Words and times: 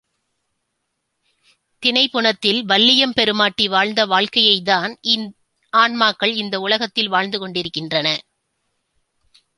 தினைப் 1.83 2.11
புனத்தில் 2.11 2.65
வள்ளியெம்பெருமாட்டி 2.65 3.69
வாழ்ந்த 3.69 4.05
வாழ்க்கையைத்தான் 4.05 4.95
ஆன்மாக்கள் 5.73 6.33
இந்த 6.35 6.59
உலகத்தில் 6.59 7.07
வாழ்ந்து 7.07 7.39
கொண்டிருக்கின்றன. 7.39 8.07